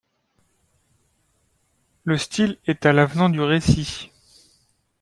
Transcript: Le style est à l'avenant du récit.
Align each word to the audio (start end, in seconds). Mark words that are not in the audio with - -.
Le 2.05 2.17
style 2.17 2.57
est 2.65 2.87
à 2.87 2.91
l'avenant 2.91 3.29
du 3.29 3.39
récit. 3.39 4.09